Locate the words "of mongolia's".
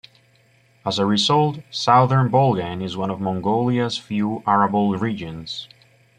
3.11-3.99